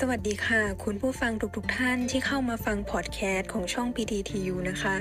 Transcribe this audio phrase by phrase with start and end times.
[0.00, 4.96] สวัสดีค่ะ คุณผู้ฟังทุกๆทท่านที่เข้ามาฟังพอดแคสต์ของช่อง PTTU นะคะ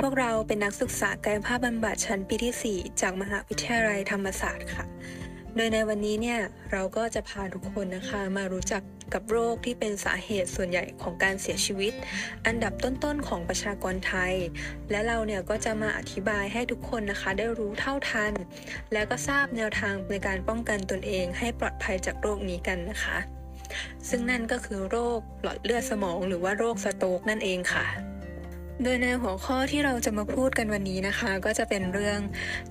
[0.00, 4.84] พวกเราเป็นนักศึกษากายภาพบำบัดชั้นปีที่ 4 จากมหาวิทยาลัยธรรมศาสตร์ค่ะ
[5.56, 6.40] โดยในวันนี้เนี่ย
[6.72, 8.82] เราก็จะพาทุกคนนะคะมารู้จัก
[9.14, 11.92] กับโรคที่เป็นสาเหตุส่วนใหญ่ของการเสียชีวิต
[12.46, 14.34] อันดับต้นๆของประชากรไทย
[14.90, 18.32] และเราเนี่ยก็จะมาอธิบายให้ทุกคนนะคะ ได้รู้เท่าทัน
[18.92, 23.18] และก็ทราบแนวทางในการป้องกันตนเองให้ปลอดภัยจากโรคนี้กันนะคะ
[24.08, 27.86] ซึ่งนั่นก็คือโรคหลอดเลือดสมองหรือว่าโรคสโตกนั่นเองค่ะ
[28.82, 32.20] โดยในหัวข้อที่เราจะมาพูดกันวันนี้นะคะ ก็จะเป็นเรื่อง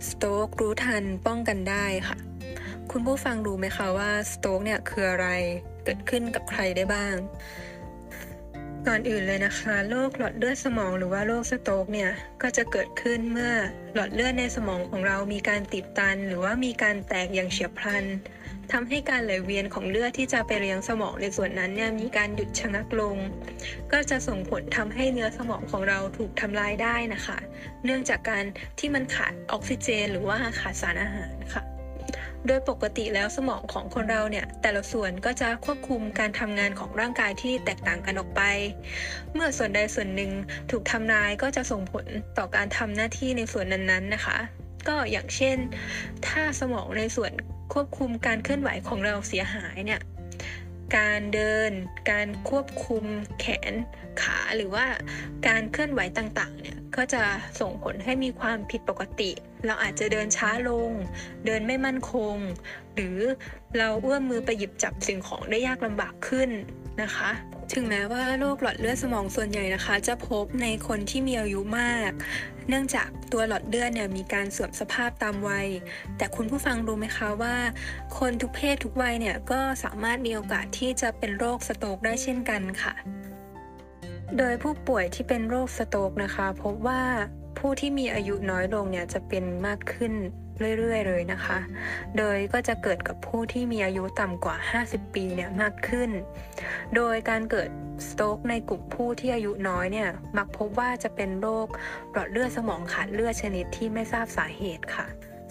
[0.08, 2.18] สโตกรู้ทันป้องกันได้ค่ะ
[2.92, 5.28] คุณผู้ฟังรู้ไหมคะว่าสโตกเนี่ยคืออะไร
[5.84, 7.16] เกิดขึ้นกับใครได้บ้าง
[8.88, 13.54] ก่อนอื่นเลยนะคะโรคหลอดเลือดสมองหรือว่าโรคสโตกเนี่ยก็จะเกิดขึ้นเมื่อ
[13.94, 18.04] หลอดเลือดในสมองของเรามีการติดตัน หรือว่ามีการแตกอย่างเฉียบพลัน
[18.72, 23.18] ทำให้การไหลเวียนของเลือดที่จะไปเลี้ยงสมองในส่วนนั้นเนี่ยมีการหยุดชะงักลง
[23.92, 27.38] ก็จะส่งผลทำให้เนื้อสมองของเราถูกทำลายได้นะคะ
[27.86, 28.44] เนื่องจากการ
[28.80, 31.64] ที่มันขาดออกซิเจน หรือว่าขาดสารอาหารค่ะ
[32.48, 38.42] โดยปกติแล้วสมองของคนเราเนี่ย แต่ละส่วนก็จะควบคุมการทำงานของร่างกายที่แตกต่างกันออกไป
[39.34, 40.32] เมื่อส่วนใดส่วนหนึ่ง
[40.72, 42.06] ถูกทำลายก็จะส่งผล
[42.38, 44.38] ต่อการทำหน้าที่ในส่วนนั้นๆนะคะ
[44.88, 45.58] ก็อย่างเช่น
[46.28, 47.32] ถ้าสมองในส่วน
[47.74, 50.02] ควบคุมการเคลื่อนไหวของเราเสียหายเนี่ย
[50.98, 51.72] การเดิน
[52.12, 53.04] การควบคุม
[53.40, 53.74] แขน
[54.22, 54.86] ขาหรือว่า
[55.48, 57.24] การเคลื่อนไหวต่างๆ เนี่ย ก็จะ
[57.60, 59.32] ส่งผลให้มีความผิดปกติ
[59.66, 60.92] เราอาจจะเดินช้าลง
[61.46, 62.36] เดินไม่มั่นคง
[62.96, 63.20] หรือ
[63.78, 66.50] เราเอื้อมมือไปหยิบจับสิ่งของได้ยากลำบากขึ้น
[67.02, 67.32] นะคะ
[67.76, 72.12] ถึงแม้ว่าโรคหลอดเลือดสมองส่วนใหญ่นะคะ จะพบในคนที่มีอายุมาก
[72.70, 75.68] เนื่องจากตัวหลอดเลือดเนี่ยมีการเสื่อมสภาพตามวัย
[76.18, 77.56] แต่คุณผู้ฟังรู้ไหมคะว่า
[78.18, 82.94] คนทุกเพศทุกวัยเนี่ยก็สามารถมีโอกาสที่จะเป็นโรคสโตรกได้เช่นกันค่ะ
[84.38, 87.04] โดยผู้ป่วยที่เป็นโรคสโตรกนะคะ พบว่า
[87.58, 90.14] ผู้ที่มีอายุน้อยลงเนี่ยจะเป็นมากขึ้น
[90.80, 91.60] เรื่อยๆ เลยนะคะ
[92.18, 96.10] โดยก็จะเกิดกับผู้ที่มีอายุต่ำกว่า 50 ปีเนี่ยมากขึ้น
[96.96, 97.70] โดยการเกิด
[98.08, 101.68] สโตรกในกลุ่มผู้ที่อายุน้อยเนี่ยมักพบว่าจะเป็นโรค
[102.12, 105.08] หลอดเลือดสมองขาดเลือดชนิดที่ไม่ทราบสาเหตุค่ะ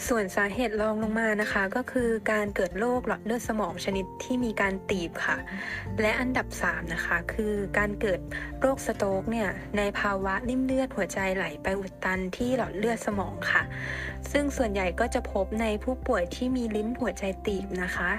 [0.08, 5.36] ส่วนสาเหตุรองลงมานะคะ ก็คือการเกิดโรคหลอดเลือดสมองชนิดที่มีการตีบค่ะ
[6.00, 8.20] และอันดับ 3 นะคะ คือการเกิด
[8.60, 13.62] โรคสโตรกเนี่ยในภาวะริ่มเลือดหัวใจไหลไปอุดตันที่หลอดเลือดสมองค่ะ
[14.30, 18.10] ซึ่งส่วนใหญ่ก็จะพบในผู้ป่วยที่มีลิ้นหัวใจตีบนะคะ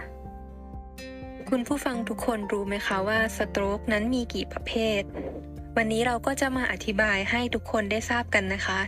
[1.50, 5.02] คุณผู้ฟังทุกคนรู้ไหมคะว่า stroke นั้นมีกี่ประเภท
[5.78, 8.80] วันนี้เราก็จะมาอธิบายให้ทุกคนได้ทราบกันนะคะ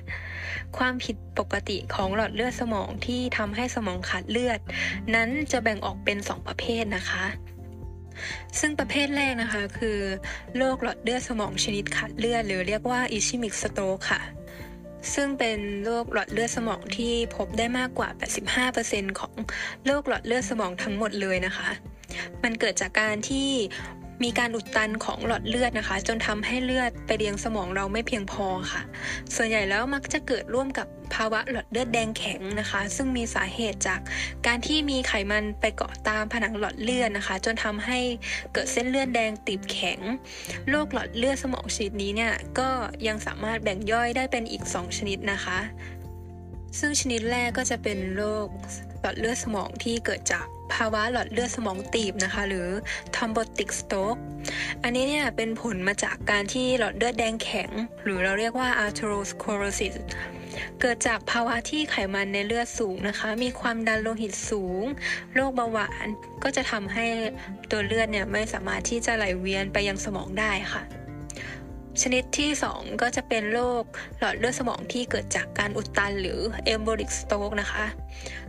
[0.77, 4.59] ความผิดปกติของหลอดเลือดสมองที่ทำให้สมองขาดเลือด
[5.15, 7.25] นั้นจะแบ่งออกเป็น 2 ประเภทนะคะ
[8.59, 9.99] ซึ่งประเภทแรกนะคะคือ
[10.57, 14.21] โรคหลอดเลือดสมองชนิดขาดเลือด หรือเรียกว่า ischemic stroke ค่ะ
[15.13, 18.09] ซึ่งเป็นโรคหลอดเลือดสมองที่พบได้มากกว่า
[18.63, 19.33] 85%ของ
[19.85, 21.69] โรคหลอดเลือดสมองทั้งหมดเลยนะคะ
[22.43, 23.49] มันเกิดจากการที่
[24.23, 28.81] มีการอุดตันของหลอดเลือดนะคะ จนทำให้เลือดไปเลี้ยงสมองเราไม่เพียงพอค่ะ
[29.35, 33.99] ส่วนใหญ่แล้วมักจะเกิดร่วมกับภาวะหลอดเลือดแดงแข็งนะคะ ซึ่งมีสาเหตุจาก
[34.47, 37.99] การที่มีไขมันไปเกาะตามผนังหลอดเลือดนะคะ จนทำให้
[38.53, 39.99] เกิดเส้นเลือดแดงตีบแข็ง
[40.69, 42.69] โรคหลอดเลือดสมองชนิดนี้เนี่ยก็
[43.07, 45.59] ยังสามารถแบ่งย่อยได้เป็นอีก 2 ชนิดนะคะ
[46.79, 48.47] ซึ่งชนิดแรกก็จะเป็นโรค
[49.05, 52.67] ลอดเลือดสมองที่เกิดจากภาวะหลอดเลือดสมองตีบนะคะ หรือ
[53.13, 54.19] thrombotic stroke
[54.83, 57.69] อันนี้เนี่ยเป็นผลมาจากการที่หลอดเลือดแดงแข็ง
[58.03, 59.95] หรือเราเรียกว่า atherosclerosis
[60.81, 64.83] เกิดจากภาวะที่ไขมันในเลือดสูงนะคะ มีความดันโลหิตสูง
[65.33, 66.07] โรคเบาหวาน
[66.43, 67.05] ก็จะทำให้
[67.71, 70.83] ตัวเลือดเนี่ยไม่สามารถที่จะไหลเวียนไปยังสมองได้ค่ะ
[72.01, 73.83] ชนิดที่ 2 ก็จะเป็นโรค
[74.19, 76.39] หลอดเลือดสมองที่เกิดจากการอุดตันหรือ
[76.73, 77.85] embolic stroke นะคะ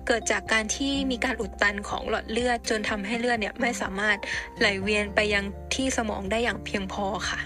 [0.06, 4.16] เกิดจากการที่มีการอุดตันของหลอดเลือดจนทำให้เลือดเนี่ยไม่สามารถ
[4.58, 5.44] ไหลเวียนไปยัง
[5.74, 7.40] ที่สมองได้อย่างเพียงพอค่ะ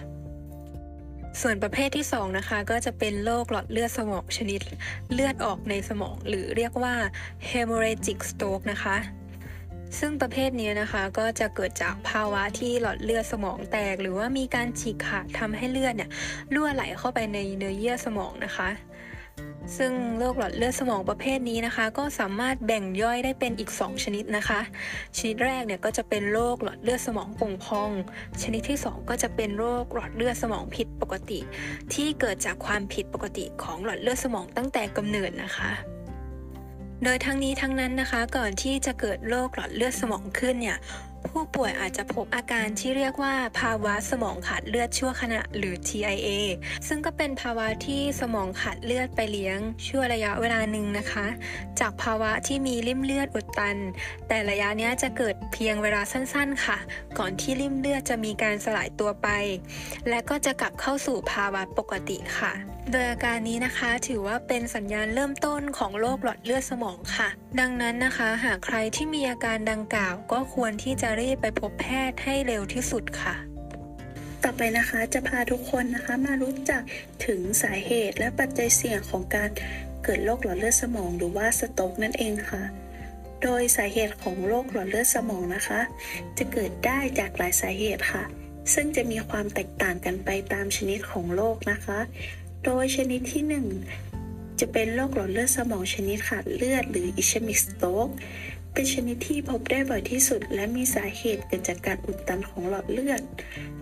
[1.41, 4.61] ส่วนประเภทที่ 2 นะคะ ก็จะเป็นโรคหลอดเลือดสมองชนิด
[5.13, 6.95] เลือดออกในสมอง หรือเรียกว่า
[7.51, 8.97] hemorrhagic stroke นะคะ
[9.99, 16.11] ซึ่งประเภทนี้นะคะก็จะเกิดจากภาวะที่หลอดเลือดสมองแตก หรือว่ามีการฉีกขาดทำให้เลือดเนี่ย
[16.55, 18.71] รั่วไหลเข้าไปในเนื้อเยื่อสมองนะคะ
[19.77, 24.61] ซึ่งโรคหลอดเลือดสมองประเภทนี้นะคะ ก็สามารถแบ่งย่อยได้เป็นอีก 2 ชนิดนะคะ
[25.17, 27.91] ชนิดแรกเนี่ยก็จะเป็นโรคหลอดเลือดสมองป่งพอง
[28.43, 31.39] ชนิดที่ 2 ก็จะเป็นโรคหลอดเลือดสมองผิดปกติ
[31.95, 35.73] ที่เกิดจากความผิดปกติของหลอดเลือดสมองตั้งแต่กำเนิดนะคะ
[37.05, 40.79] โดยทั้งนี้ทั้งนั้นนะคะ ก่อนที่จะเกิดโรคหลอดเลือดสมองขึ้นเนี่ย
[41.29, 46.29] ผู้ป่วยอาจจะพบอาการที่เรียกว่าภาวะสมองขาดเลือดชั่วขณะหรือ TIA
[46.89, 51.27] ซึ่งก็เป็นภาวะที่สมองขาดเลือดไปเลี้ยงชั่วระยะเวลาหนึ่งนะคะ
[51.81, 53.77] จากภาวะที่มีริ่มเลือดอุดตัน
[54.29, 56.79] แต่ระยะนี้จะเกิดเพียงเวลาสั้นๆ ค่ะ
[57.19, 59.29] ก่อนที่ริ่มเลือดจะมีการสลายตัวไป
[60.09, 62.53] และก็จะกลับเข้าสู่ภาวะปกติค่ะ
[62.93, 67.29] โดยอาการนี้นะคะถือว่าเป็นสัญญาณเริ่มต้นของโรคหลอดเลือดสมองค่ะ
[67.61, 73.35] ดังนั้นนะคะ หากใครที่มีอาการดังกล่าว ก็ควรที่จะรีบไปพบแพทย์ให้เร็วที่สุดค่ะ
[74.43, 76.83] ต่อไปนะคะจะพาทุกคนนะคะมารู้จัก
[77.27, 79.51] ถึงสาเหตุและปัจจัยเสี่ยงของการ
[80.05, 82.63] เกิดโรคหลอดเลือดสมองหรือว่าสโตรกนั่นเองค่ะ
[83.43, 85.81] โดยสาเหตุของโรคหลอดเลือดสมองนะคะ
[86.39, 88.25] จะเกิดได้จากหลายสาเหตุค่ะ
[88.75, 91.99] ซึ่งจะมีความแตกต่างกันไปตามชนิดของโรคนะคะ
[92.65, 93.43] โดยชนิดที่
[94.09, 98.13] 1 จะเป็นโรคหลอดเลือดสมองชนิดขาดเลือดหรือ ischemic stroke
[98.73, 103.23] เป็นชนิดที่พบได้บ่อยที่สุด และมีสาเหตุเกิดจากการอุดตันของหลอดเลือด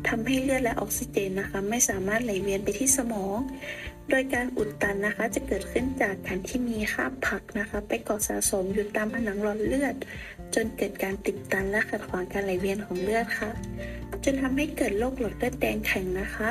[0.08, 3.38] ทำให้เลือดและออกซิเจนนะคะ ไม่สามารถไหลเวียนไปที่สมอง
[4.08, 9.94] โดยการอุดตันนะคะจะเกิดขึ้นจากการที่มีคราบผักนะคะ ไปเกาะสะสมอยู่ตามผนังหลอดเลือด
[10.54, 13.50] จนเกิดการติดตันและขัดขวางการไหลเวียนของเลือดค่ะ
[14.24, 16.48] จนทำให้เกิดโรคหลอดเลือดแดงแข็งนะคะ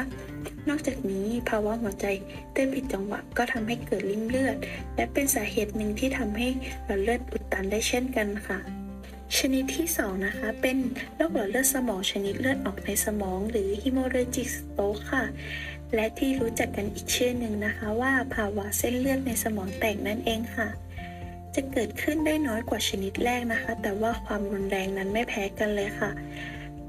[0.70, 2.06] นอกจากนี้ภาวะหัวใจ
[2.54, 4.56] เต้นผิดจังหวะก็ทำให้เกิดริ่มเลือด
[4.96, 6.48] และเป็นสาเหตุหนึ่งที่ทำให้
[6.86, 8.60] หลอดเลือดอุดตันได้เช่นกันค่ะ
[9.38, 10.78] ชนิดที่2นะคะเป็น
[11.16, 15.24] โรคหลอดเลือดสมองชนิดเลือดออกในสมอง หรือ hemorrhagic stroke ค่ะ
[15.96, 20.68] และที่รู้จักกันอีกชื่อหนึ่งนะคะว่าภาวะเส้นเลือดในสมองแตกนั่นเองค่ะ
[21.58, 26.12] จะเกิดขึ้นได้น้อยกว่าชนิดแรกนะคะ แต่ว่าความรุนแรงนั้นไม่แพ้กันเลยค่ะ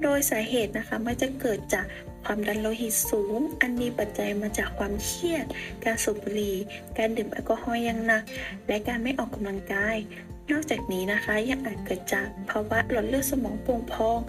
[0.02, 1.86] โดยสาเหตุนะคะมันจะเกิดจาก
[2.24, 5.44] ความดันโลหิตสูง อันมีปัจจัยมาจากความเครียด
[5.84, 6.56] การสูบบุหรี่
[6.98, 8.22] การดื่มแอลกอฮอล์อย่างหนัก
[8.68, 9.96] และการไม่ออกกำลังกาย
[10.50, 14.20] นอกจากนี้นะคะยังอาจเกิดจากภาวะหลอดเลือดสมองโป่งพอง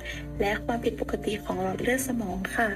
[0.41, 2.69] และความผิดปกติของหลอดเลือดสมองค่ะ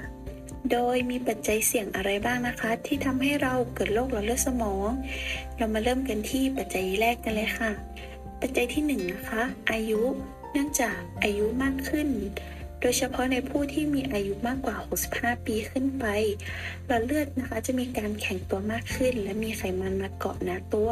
[0.72, 4.88] โดยมีปัจจัยเสี่ยงอะไรบ้างนะคะ ที่ทำให้เราเกิดโรคหลอดเลือดสมอง
[5.56, 7.70] เรามาเริ่มกันที่ปัจจัยแรกกันเลยค่ะ
[8.40, 10.02] ปัจจัยที่1นงนะคะอายุ
[10.52, 12.08] เนื่องจากอายุมากขึ้น
[12.80, 14.76] โดยเฉพาะในผู้ที่มีอายุมากกว่า
[15.10, 16.04] 65 ปีขึ้นไป
[16.86, 20.90] หลอดเลือดนะคะจะมีการแข็งตัวมากขึ้น และมีไขมันมาเกาะหนาตัว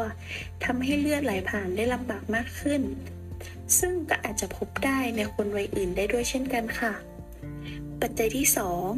[0.63, 2.81] ทำให้เลือดไหลผ่านได้ลำบากมากขึ้น
[3.79, 6.93] ซึ่งก็อาจจะพบได้ในคนวัยอื่นได้ด้วยเช่นกันค่ะ
[8.01, 8.45] ปัจจัยที่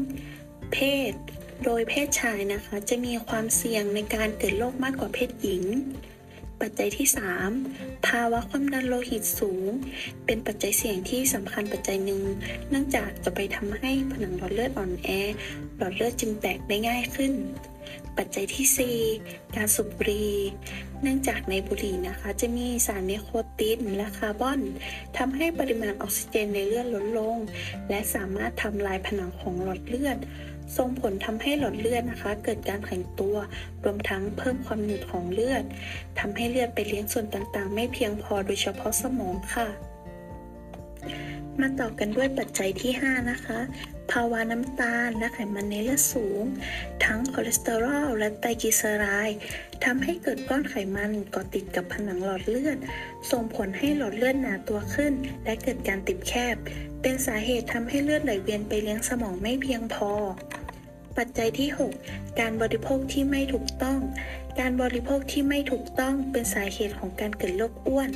[0.09, 0.77] 2 เพ
[1.11, 1.13] ศ
[1.63, 5.63] โดยเพศชายนะคะจะมีความเสี่ยงในการเกิดโรคมากกว่าเพศหญิง
[6.61, 7.07] ปัจจัยที่
[7.57, 9.65] 3 ภาวะความดันโลหิตสูง
[10.25, 12.21] เป็นปัจจัยเสี่ยงที่สำคัญปัจจัยหนึ่ง
[12.69, 15.07] เนื่องจากจะไปทำให้ผนังหลอดเลือดอ่อนแอ
[15.77, 17.33] หลอดเลือดจึงแตกได้ง่ายขึ้น
[18.17, 20.33] ปัจจัยที่ 4 การสูบบุหรี่
[21.01, 23.29] เนื่องจากในบุหรี่นะคะ จะมีสารนิโค
[23.59, 24.59] ตินและคาร์บอน
[25.17, 27.37] ทำให้ปริมาณออกซิเจนในเลือดลดลง
[27.89, 30.17] และสามารถทำลายผนังของหลอดเลือด
[30.77, 33.35] ส่งผลทำให้หลอดเลือดนะคะ เกิดการแข็งตัว
[33.83, 35.63] รวมทั้งเพิ่มความหนืดของเลือด
[36.19, 39.67] ทำให้เลือดไปเลี้ยงส่วนต่างๆ ไม่เพียงพอโดยเฉพาะสมองค่ะ
[41.59, 43.59] มาต่อกันด้วยปัจจัยที่ 5 นะคะ
[44.11, 46.43] ภาวะน้ำตาลและไขมันในเลือดสูง
[47.05, 49.39] ทั้งคอเลสเตอรอลและไตรกลีเซอไรด์
[49.85, 52.77] ทำให้เกิดก้อนไขมันเกาะติดกับผนังหลอดเลือด
[53.31, 55.13] ส่งผลให้หลอดเลือดหนาตัวขึ้น
[55.43, 56.55] และเกิดการตีบแคบ
[57.01, 60.11] เป็นสาเหตุทำให้เลือดไหลเวียนไปเลี้ยงสมองไม่เพียงพอ
[61.17, 61.69] ปัจจัยที่
[62.03, 63.99] 6 การบริโภคที่ไม่ถูกต้อง
[64.59, 68.09] การบริโภคที่ไม่ถูกต้องเป็นสาเหตุของการเกิดโรคอ้วน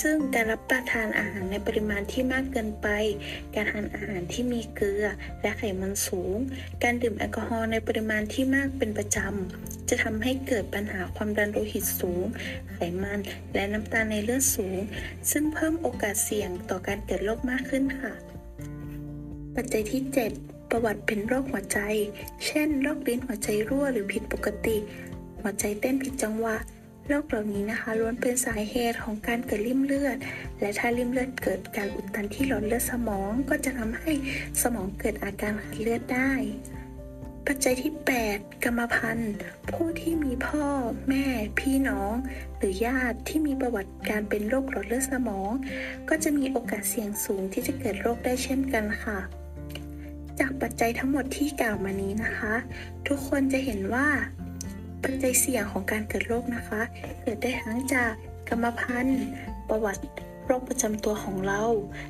[0.00, 2.88] ซึ่งการรับประทานอาหารในปริมาณที่มากเกินไป
[3.54, 5.04] การทานอาหารที่มีเกลือ
[5.40, 6.36] และไขมันสูง
[6.82, 12.24] การดื่มแอลกอฮอล์ในปริมาณที่มากเป็นประจำ จะทำให้เกิดปัญหาความดันโลหิตสูง
[12.72, 13.18] ไขมัน
[13.54, 14.78] และน้ำตาลในเลือดสูง
[15.30, 18.12] ซึ่งเพิ่มโอกาสเสี่ยงต่อการเกิดโรคมากขึ้นค่ะ
[19.56, 21.78] ปัจจัยที่ 7 ประวัติเป็นโรคหัวใจ
[22.46, 24.76] เช่น โรคลิ้นหัวใจรั่วหรือผิดปกติ
[25.40, 26.56] หัวใจเต้นผิดจังหวะ
[27.08, 30.16] โรคเหล่านี้นะคะล้วนเป็นสาเหตุของการเกิดริ่มเลือด
[30.60, 34.12] และถ้าริ่มเลือดเกิดการอุดตันที่หลอดเลือดสมอง ก็จะทำให้
[34.62, 36.32] สมองเกิดอาการขาดเลือดได้
[37.46, 37.92] ปัจจัยที่
[38.28, 39.34] 8 กรรมพันธุ์
[39.70, 40.66] ผู้ที่มีพ่อ
[41.08, 41.24] แม่
[41.60, 42.14] พี่น้อง
[42.56, 45.50] หรือญาติที่มีประวัติการเป็นโรคหลอดเลือดสมอง
[46.08, 49.18] ก็จะมีโอกาสเสี่ยงสูงที่จะเกิดโรคได้เช่นกันค่ะ
[50.40, 52.54] จากปัจจัยทั้งหมดที่กล่าวมานี้นะคะ
[53.08, 54.08] ทุกคนจะเห็นว่า
[55.02, 56.80] ปัจจัยเสี่ยงของการเกิดโรคนะคะ
[57.22, 58.12] เกิดได้ทั้งจาก
[58.48, 59.24] กรรมพันธุ์
[59.68, 60.08] ประวัติ
[60.44, 61.62] โรคประจำตัวของเรา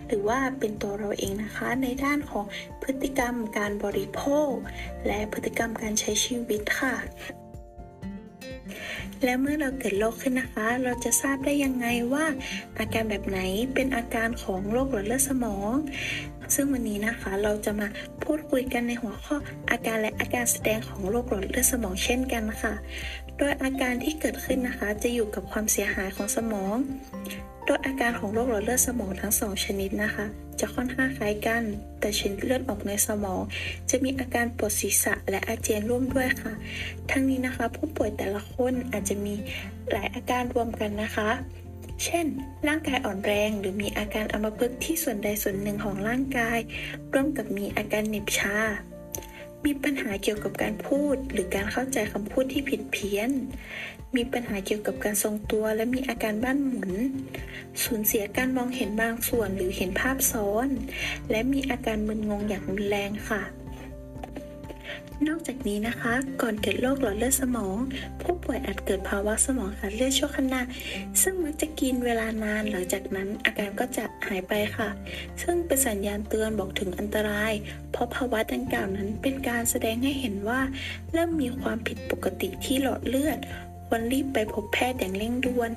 [0.06, 2.44] หรือว่าเป็นตัวเราเองนะคะ ในด้านของ
[2.82, 4.50] พฤติกรรมการบริโภค
[5.06, 6.94] และพฤติกรรมการใช้ชีวิตค่ะ
[9.24, 12.26] และเมื่อเราเกิดโรคขึ้นนะคะ เราจะทราบได้ยังไงว่า
[12.78, 13.38] อาการแบบไหน
[13.74, 15.72] เป็นอาการของโรคหลอดเลือดสมอง
[16.54, 17.88] ซึ่งวันนี้นะคะเราจะมา
[18.24, 19.36] พูดคุยกันในหัวข้อ
[19.70, 22.74] อาการและอาการแสดงของโรคหลอดเลือดสมองเช่นกันค่ะ
[23.38, 26.76] โดยอาการที่เกิดขึ้นนะคะจะอยู่กับความเสียหายของสมอง
[27.66, 30.26] โดยอาการของโรคหลอดเลือดสมองทั้งสองชนิดนะคะ
[30.60, 31.62] จะค่อนข้างคล้ายกัน
[32.00, 33.40] แต่ชนิดเลือดออกในสมอง
[33.90, 36.52] จะมีอาการปวดศีรษะและอาเจียนร่วมด้วยค่ะ
[37.10, 39.34] ทั้งนี้นะคะ ผู้ป่วยแต่ละคนอาจจะมี
[39.90, 41.30] หลายอาการรวมกันนะคะ
[42.04, 42.26] เช่น
[42.68, 46.58] ร่างกายอ่อนแรง หรือมีอาการอัมพฤกษ์ที่ส่วนใดส่วนหนึ่งของร่างกาย
[47.12, 48.58] ร่วมกับมีอาการเหน็บชา
[49.64, 53.30] มีปัญหาเกี่ยวกับการพูด หรือการเข้าใจคำพูดที่ผิดเพี้ยน
[54.16, 56.92] มีปัญหาเกี่ยวกับการทรงตัว และมีอาการบ้านหมุน
[57.82, 60.68] สูญเสียการมองเห็นบางส่วนหรือเห็นภาพซ้อน
[61.30, 63.42] และมีอาการมึนงงอย่างรุนแรงค่ะ
[65.28, 67.76] นอกจากนี้นะคะ ก่อนเกิดโรคหลอดเลือดสมอง
[68.22, 70.62] ผู้ป่วยอาจเกิดภาวะสมองขาดเลือดชั่วขณะ
[71.22, 74.88] ซึ่งมักจะกินเวลานานหลังจากนั้นอาการก็จะหายไปค่ะ
[75.42, 77.52] ซึ่งเป็นสัญญาณเตือนบอกถึงอันตราย
[77.92, 80.60] เพราะภาวะดังกล่าวนั้นเป็นการแสดงให้เห็นว่า
[81.12, 83.38] เริ่มมีความผิดปกติที่หลอดเลือด
[83.86, 85.70] ควรรีบไปพบแพทย์อย่างเร่งด่วน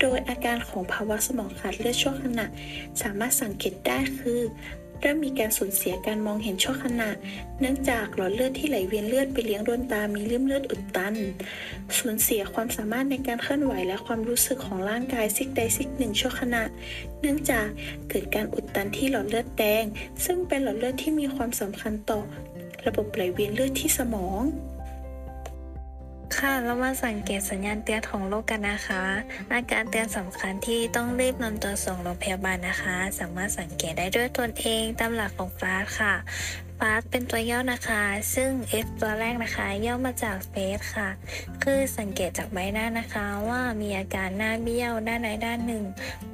[0.00, 2.46] โดยอาการของภาวะสมองขาดเลือดชั่วขณะ
[3.02, 4.40] สามารถสังเกตได้คือ
[5.00, 7.10] เริ่มมีการสูญเสียการมองเห็นชั่วขณะ
[7.60, 11.14] เนื่องจากหลอดเลือดที่ไหลเวียนเลือดไปเลี้ยงดวงตามีริ่มเลือดอุดตัน
[11.98, 16.62] สูญเสียความสามารถในการเคลื่อนไหวและความรู้สึกของร่างกายซิกใดซิกหนึ่งชั่วขณะ
[17.20, 17.66] เนื่องจาก
[18.08, 19.84] เกิดการอุดตันที่หลอดเลือดแดง
[20.24, 22.20] ซึ่งเป็นหลอดเลือดที่มีความสำคัญต่อ
[22.86, 24.42] ระบบไหลเวียนเลือดที่สมอง
[26.34, 29.02] ค่ะเรามาสังเกตสัญญาณเตือนของโรคกันนะคะ
[29.52, 36.14] อาการเตือนสำคัญที่ต้องรีบนำตัวส่งโรงพยาบาลนะคะ สามารถสังเกตได้ด้วยตนเองตามหลักของฟาสค่ะ
[36.78, 38.02] ฟาสเป็นตัวย่อนะคะ
[38.34, 38.50] ซึ่ง
[38.84, 41.08] F ตัวแรกนะคะ ย่อมาจากเฟสค่ะ
[41.62, 45.84] คือสังเกตจากใบหน้านะคะ ว่ามีอาการหน้าเบี้ยวด้านใดด้านหนึ่ง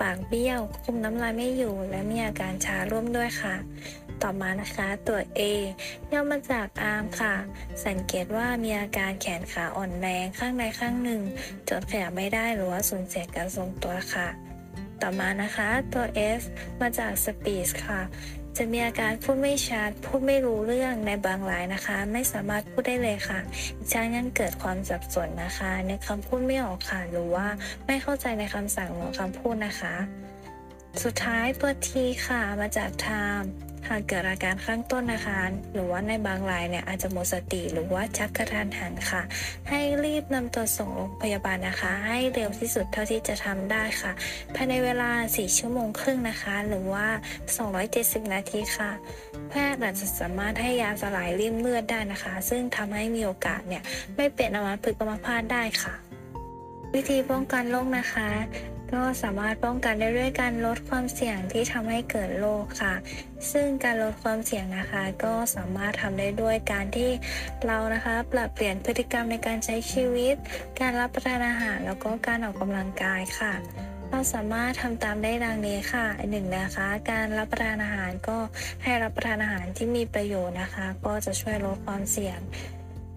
[0.01, 3.55] ปากเบี้ยว คุมน้ำลายไม่อยู่ และมีอาการชาร่วมด้วยค่ะ
[4.23, 5.41] ต่อมานะคะตัว A
[6.13, 7.35] ย่อมาจากอาร์มค่ะ
[7.87, 11.21] สังเกตว่ามีอาการแขนขาอ่อนแรงข้างใดข้างหนึ่ง
[11.69, 14.29] จนขยับไม่ได้หรือว่าสูญเสียการทรงตัวค่ะ
[15.03, 16.05] ต่อมานะคะตัว
[16.41, 16.43] S
[16.81, 18.01] มาจาก Speech ค่ะ
[18.57, 23.39] จะมีอาการพูดไม่ชัด พูดไม่รู้เรื่องในบางรายนะคะ ไม่สามารถพูดได้เลยค่ะ
[23.79, 27.47] อีกทั้งยังเกิดความสับสนนะคะ ในคำพูดไม่ออกค่ะ หรือว่า
[27.87, 29.95] ไม่เข้าใจในคำสั่งของคำพูดนะคะ
[31.01, 31.89] สุดท้ายตัว T
[32.27, 33.47] ค่ะมาจาก Time
[33.89, 35.41] หากเกิดอาการข้างต้นนะคะ
[35.73, 39.23] หรือว่าในบางรายเนี่ยอาจจะหมดสติหรือว่าชักกระทันหันค่ะ
[39.69, 44.13] ให้รีบนำตัวส่งโรงพยาบาลนะคะ ให้เร็วที่สุดเท่าที่จะทำได้ค่ะ
[44.55, 47.07] ภายในเวลา 4 ชั่วโมงครึ่งนะคะ หรือว่า
[47.71, 48.91] 270 นาทีค่ะ
[49.49, 53.83] แพทย์อาจจะสามารถให้ยาสลายริ่มเลือดได้นะคะ ซึ่งทำให้มีโอกาสเนี่ย
[54.17, 55.95] ไม่เป็นอัมพฤกษ์อัมพาตได้ค่ะ
[56.95, 58.29] วิธีป้องกันโรคนะคะ
[58.93, 62.95] ก็สามารถป้องกันได้ด้วยการลดความเสี่ยงที่ทำให้เกิดโรคค่ะ
[63.53, 67.11] ซึ่งการลดความเสี่ยงนะคะ ก็สามารถทำได้ด้วยการที่
[67.67, 70.35] เรานะคะปรับเปลี่ยนพฤติกรรมในการใช้ชีวิต
[70.81, 73.53] การรับประทานอาหารแล้วก็การออกกำลังกายค่ะ
[74.09, 78.39] เราสามารถทำตามได้ดังนี้ค่ะหนึ่งนะคะ การรับประทานอาหารก็
[78.83, 82.39] ให้รับประทานอาหารที่มีประโยชน์นะคะ ก็จะช่วยลดความเสี่ยง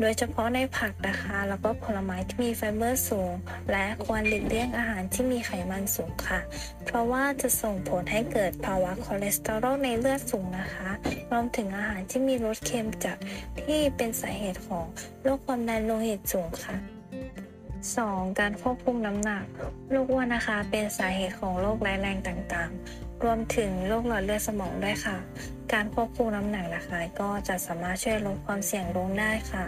[0.01, 3.33] โดยเฉพาะในผักนะคะ แล้วก็ผลไม้ที่มีไฟเบอร์สูง
[3.71, 6.39] และควรหลีกเลี่ยงอาหารที่มีไขมันสูงค่ะ
[6.85, 10.89] เพราะว่าจะส่งผลให้เกิดภาวะคอเลสเตอรอลในเลือดสูงนะคะ
[11.31, 13.17] รวมถึงอาหารที่มีรสเค็มจัด
[13.61, 14.85] ที่เป็นสาเหตุของ
[15.23, 16.77] โรคความดันโลหิตสูงค่ะ
[17.97, 18.39] 2.
[18.39, 19.45] การควบคุมน้ำหนัก
[19.89, 25.17] โรคอ้วนนะคะ เป็นสาเหตุของโรคร้ายแรงต่างๆ รวมถึงโรคหลอดเลือดสมองด้วยค่ะ
[25.73, 29.65] การควบคุมน้ำหนักนะคะ ก็จะสามารถช่วยลดความเสี่ยงลงได้ค่ะ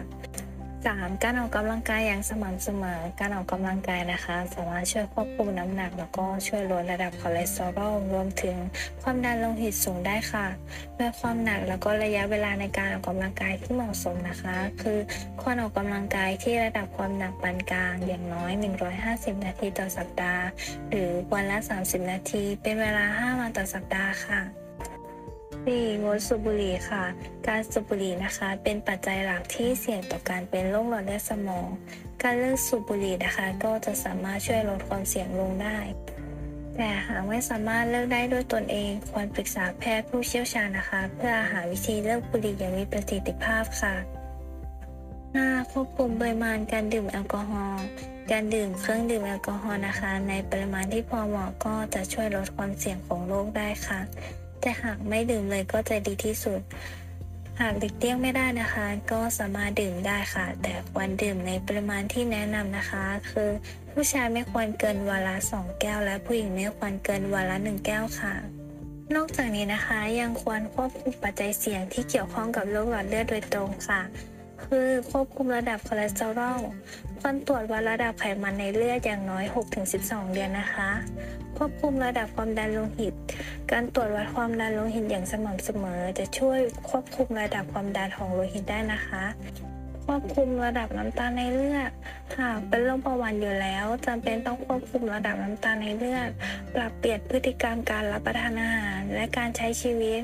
[0.86, 1.24] 3.
[1.24, 8.57] การออกกำลังกายอย่างสม่ำเสมอ การออกกำลังกายนะคะ สามารถช่วยควบคุมน้ำหนัก แล้วก็ช่วยลดระดับคอเลสเตอรอลรวมถึง
[9.01, 10.48] ความดันโลหิตสูงได้ค่ะ
[10.98, 15.00] ด้วยความหนักแล้วก็ระยะเวลาในการออกกำลังกายที่เหมาะสมนะคะ คือ
[15.41, 18.51] ควรออกกำลังกายที่ระดับความหนักปานกลางอย่างน้อย
[19.00, 20.43] 150 นาทีต่อสัปดาห์
[20.89, 24.66] หรือวันละ 30 นาที เป็นเวลา 5 วันต่อสัปดาห์ค่ะ
[25.67, 26.03] 4.
[26.03, 27.03] งดสูบบุหรี่ค่ะ
[27.47, 31.67] การสูบบุหรี่นะคะ เป็นปัจจัยหลักที่เสี่ยงต่อการเป็นโรคหลอดเลือดสมอง
[32.24, 35.77] การเลิกสูบบุหรี่นะคะ ก็จะสามารถช่วยลดความเสี่ยงลงได้
[36.75, 43.95] แต่หากไม่สามารถเลิกได้ด้วยตนเอง ควรปรึกษาแพทย์ผู้เชี่ยวชาญนะคะ เพื่อหาวิธีเลิกบุหรี่อย่างมีประสิทธิภาพค่ะ
[44.83, 45.71] 5.
[45.71, 47.83] ควบคุมปริมาณการดื่มแอลกอฮอล์
[48.31, 54.00] การดื่มเครื่องดื่มแอลกอฮอล์นะคะ ในปริมาณที่พอเหมาะก็จะช่วยลดความเสี่ยงของโรคได้ค่ะ
[54.62, 56.62] แต่หากไม่ดื่มเลยก็จะดีที่สุด
[57.60, 63.50] หากหลีกเลี่ยงไม่ได้นะคะ ก็สามารถดื่มได้ค่ะ แต่ควรดื่มในปริมาณที่แนะนำนะคะ คือ
[63.92, 68.34] ผู้ชายไม่ควรเกินวันละ 2 แก้ว และผู้หญิงไม่ควรเกินวันละ 1 แก้วค่ะ
[69.16, 74.02] นอกจากนี้นะคะยังควรควบคุมปัจจัยเสี่ยงที่เกี่ยวข้องกับโรคหลอดเลือดโดยตรงค่ะ
[74.64, 76.60] คือควบคุมระดับคอเลสเตอรอล
[77.20, 79.46] ควรตรวจวัดระดับไขมันในเลือดอย่างน้อย
[79.90, 80.90] 6-12 เดือนนะคะ
[81.58, 83.14] ควบคุมระดับความดันโลหิต
[83.72, 86.60] การตรวจวัดความดันโลหิตอย่างสม่ำเสมอ จะช่วย
[86.90, 89.24] ควบคุมระดับความดันของโลหิตได้นะคะ
[90.08, 91.92] ควบคุมระดับน้ำตาลในเลือด
[92.40, 96.30] หากเป็นโรคเบาหวานอยู่แล้วจำเป็นต้องควบคุมระดับน้ำตาลในเลือด
[96.76, 100.22] ปรับเปลี่ยนพฤติกรรมการรับประทานอาหาร และการใช้ชีวิต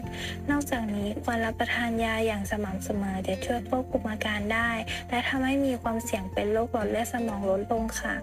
[0.49, 4.69] นอกจากนี้ควรรับประทานยาอย่างสม่ำเสมอจะช่วยควบคุมอาการได้
[5.09, 8.15] และทำให้มีความเสี่ยงเป็นโรคหลอดเลือดสมองลดลงค่ะ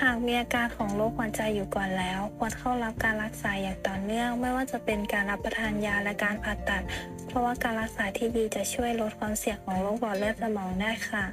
[0.00, 6.82] หากมีอาการของโรคหัวใจอยู่ก่อนแล้วควรเข้ารับการรักษาอย่างต่อเนื่อง ไม่ว่าจะเป็นการรับประทานยาและการผ่าตัด
[7.26, 11.24] เพราะว่าการรักษาที่ดีจะช่วยลดความเสี่ยงของโรคหลอดเลือดสมองได้ค่ะ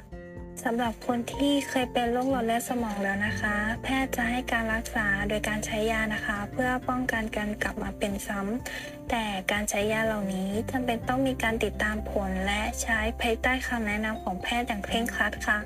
[0.64, 15.58] สำหรับคนที่เคยเป็นโรคหลอดเลือดสมองแล้วนะคะ แพทย์จะให้การรักษาโดยการใช้ยานะคะ เพื่อป้องกันการกลับมาเป็นซ้ำแต่การใช้ยาเหล่านี้จำเป็นต้องมีการติดตามผลและใช้ภายใต้คำแนะนำของแพทย์อย่างเคร่งครัดค่ะ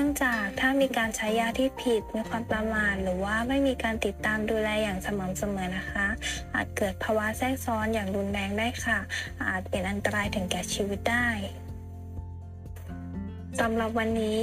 [0.00, 6.06] ื่องจากถ้ามีการใช้ยาที่ผิดมีความประมาทหรือว่าไม่มีการติดตามดูแลอย่างสม่ำเสมอนะคะ
[6.54, 8.98] อาจเกิดภาวะแทรกซ้อนอย่างรุนแรงได้ค่ะ
[9.48, 11.28] อาจเป็นอันตรายถึงแก่ชีวิตได้
[13.60, 14.40] สำหรับวันนี้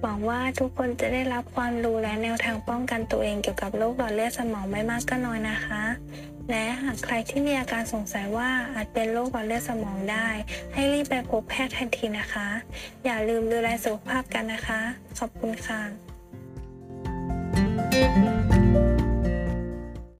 [0.00, 5.82] หวังว่าทุกคนจะได้รับความรู้และแนวทางป้องกันตัวเองเกี่ยวกับโรคหลอดเลือดสมองไม่มากก็น้อยนะคะ
[6.50, 10.28] และหากใครที่มีอาการสงสัยว่าอาจเป็นโรคหลอดเลือดสมองได้
[10.72, 12.48] ให้รีบไปพบแพทย์ทันทีนะคะ
[13.04, 14.80] อย่าลืมดูแลสุขภาพกันนะคะ
[15.18, 18.51] ขอบคุณค่ะ